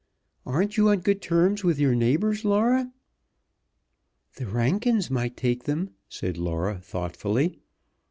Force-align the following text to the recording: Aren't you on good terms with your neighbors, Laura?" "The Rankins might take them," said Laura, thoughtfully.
Aren't 0.47 0.77
you 0.77 0.89
on 0.89 1.01
good 1.01 1.21
terms 1.21 1.63
with 1.63 1.77
your 1.77 1.93
neighbors, 1.93 2.43
Laura?" 2.43 2.91
"The 4.37 4.47
Rankins 4.47 5.11
might 5.11 5.37
take 5.37 5.65
them," 5.65 5.91
said 6.09 6.39
Laura, 6.39 6.79
thoughtfully. 6.79 7.59